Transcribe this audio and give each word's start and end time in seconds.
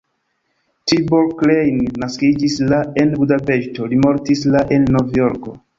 Tibor 0.91 1.29
Klein 1.41 1.77
naskiĝis 2.05 2.57
la 2.73 2.81
en 3.05 3.15
Budapeŝto, 3.21 3.93
li 3.95 4.05
mortis 4.09 4.47
la 4.57 4.69
en 4.79 4.95
Novjorko. 4.99 5.61